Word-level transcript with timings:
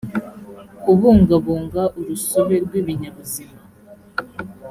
kubungabunga 0.81 1.81
urusobe 1.99 2.55
rw 2.65 2.71
ibinyabuzima 2.81 3.57